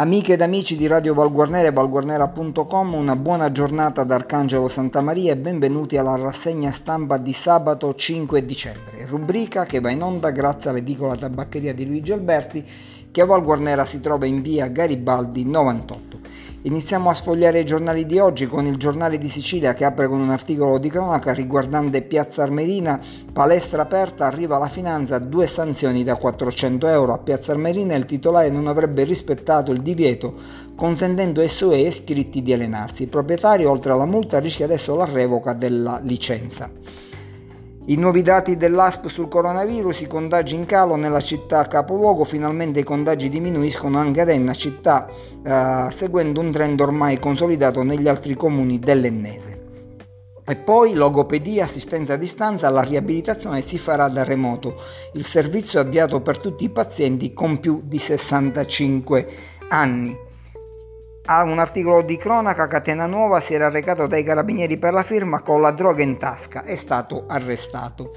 [0.00, 5.32] Amiche ed amici di Radio Valguarnera e valguarnera.com, una buona giornata da Arcangelo Santa Maria
[5.32, 10.70] e benvenuti alla rassegna stampa di sabato 5 dicembre, rubrica che va in onda grazie
[10.70, 12.64] all'edicola tabaccheria di Luigi Alberti
[13.10, 16.09] che a Valguarnera si trova in via Garibaldi 98.
[16.62, 20.20] Iniziamo a sfogliare i giornali di oggi con il giornale di Sicilia che apre con
[20.20, 23.00] un articolo di cronaca riguardante Piazza Armerina,
[23.32, 27.14] palestra aperta, arriva la finanza, due sanzioni da 400 euro.
[27.14, 30.34] A Piazza Armerina il titolare non avrebbe rispettato il divieto
[30.74, 33.04] consentendo ai suoi iscritti di allenarsi.
[33.04, 36.70] Il proprietario oltre alla multa rischia adesso la revoca della licenza.
[37.86, 42.84] I nuovi dati dell'ASP sul coronavirus, i contagi in calo nella città capoluogo, finalmente i
[42.84, 45.08] contagi diminuiscono anche ad Enna città,
[45.42, 49.60] eh, seguendo un trend ormai consolidato negli altri comuni dell'Ennese.
[50.46, 54.76] E poi logopedia, assistenza a distanza, la riabilitazione si farà da remoto.
[55.14, 59.28] Il servizio è avviato per tutti i pazienti con più di 65
[59.68, 60.28] anni.
[61.32, 65.42] A un articolo di cronaca, Catena Nuova si era recato dai carabinieri per la firma
[65.42, 68.10] con la droga in tasca, è stato arrestato.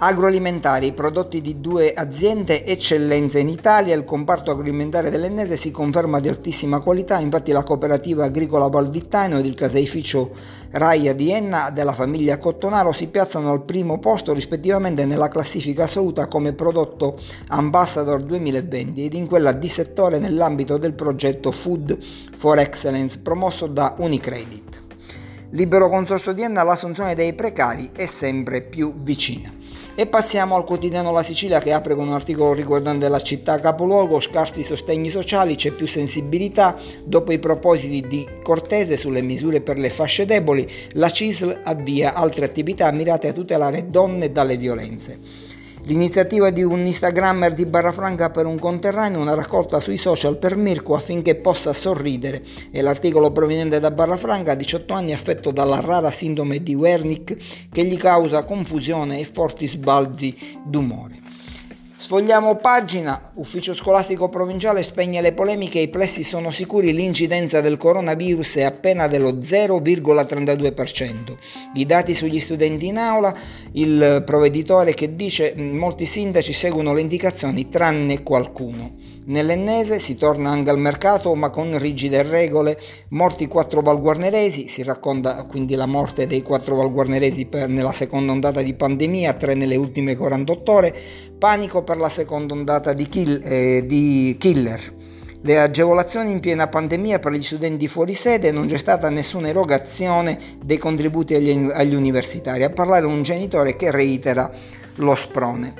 [0.00, 6.28] Agroalimentari, prodotti di due aziende, eccellenze in Italia, il comparto agroalimentare dell'Ennese si conferma di
[6.28, 10.30] altissima qualità, infatti la cooperativa agricola Valvittano ed il caseificio
[10.70, 16.28] Raia di Enna della famiglia Cottonaro si piazzano al primo posto rispettivamente nella classifica assoluta
[16.28, 17.18] come prodotto
[17.48, 21.98] Ambassador 2020 ed in quella di settore nell'ambito del progetto Food
[22.36, 24.86] for Excellence promosso da Unicredit.
[25.52, 29.50] Libero consorzio di Enna, l'assunzione dei precari è sempre più vicina.
[29.94, 34.20] E passiamo al quotidiano La Sicilia che apre con un articolo riguardante la città capoluogo,
[34.20, 36.76] scarsi sostegni sociali, c'è più sensibilità.
[37.02, 42.44] Dopo i propositi di Cortese sulle misure per le fasce deboli, la CISL avvia altre
[42.44, 45.56] attività mirate a tutelare donne dalle violenze.
[45.88, 50.94] L'iniziativa di un Instagrammer di Barrafranca per un conterraneo, una raccolta sui social per Mirko
[50.94, 56.74] affinché possa sorridere e l'articolo proveniente da Barrafranca, 18 anni affetto dalla rara sindrome di
[56.74, 57.38] Wernicke
[57.72, 61.27] che gli causa confusione e forti sbalzi d'umore.
[62.00, 68.58] Sfogliamo pagina, ufficio scolastico provinciale spegne le polemiche, i plessi sono sicuri l'incidenza del coronavirus
[68.58, 71.36] è appena dello 0,32%.
[71.74, 73.34] I dati sugli studenti in aula,
[73.72, 78.94] il provveditore che dice molti sindaci seguono le indicazioni tranne qualcuno.
[79.24, 82.78] Nell'ennese si torna anche al mercato ma con rigide regole,
[83.08, 88.62] morti quattro valguarneresi, si racconta quindi la morte dei quattro valguarneresi per, nella seconda ondata
[88.62, 90.96] di pandemia, tre nelle ultime 48 ore,
[91.38, 94.92] panico per la seconda ondata di, kill, eh, di killer.
[95.40, 100.38] Le agevolazioni in piena pandemia per gli studenti fuori sede non c'è stata nessuna erogazione
[100.62, 102.62] dei contributi agli, agli universitari.
[102.62, 104.50] A parlare un genitore che reitera
[104.96, 105.72] lo sprone.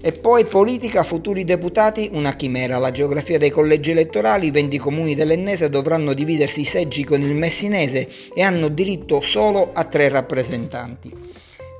[0.00, 2.78] E poi politica, futuri deputati, una chimera.
[2.78, 7.34] La geografia dei collegi elettorali, i 20 comuni dell'Ennese dovranno dividersi i seggi con il
[7.34, 11.12] Messinese e hanno diritto solo a tre rappresentanti.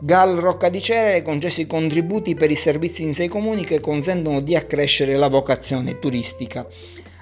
[0.00, 4.41] Gal Rocca di Cerere concesse i contributi per i servizi in sei comuni che consentono
[4.41, 6.64] di accrescere la vocazione turistica.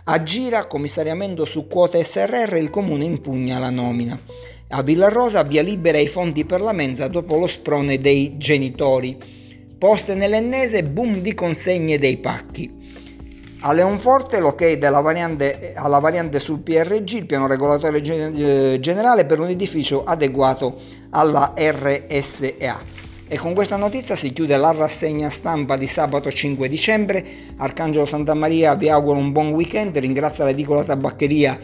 [0.04, 4.20] A Gira, commissariamento su quote SRR, il comune impugna la nomina.
[4.68, 9.16] A Villarosa, via libera ai fondi per la mensa dopo lo sprone dei genitori.
[9.78, 12.70] Poste nell'ennese, boom di consegne dei pacchi.
[13.60, 19.40] A Leonforte l'ok della variante, alla variante sul PRG, il piano regolatore eh, generale per
[19.40, 20.78] un edificio adeguato
[21.10, 22.94] alla RSA.
[23.26, 27.26] E con questa notizia si chiude la rassegna stampa di sabato 5 dicembre.
[27.56, 31.58] Arcangelo Santa Maria vi auguro un buon weekend, ringrazio l'edicola tabaccheria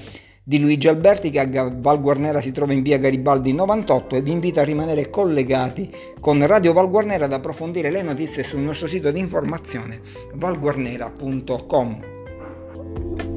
[0.44, 4.32] di Luigi Alberti che a Val Guarnera si trova in via Garibaldi 98 e vi
[4.32, 5.88] invito a rimanere collegati
[6.18, 10.00] con Radio Val Guarnera ad approfondire le notizie sul nostro sito di informazione
[10.34, 13.31] valguarnera.com.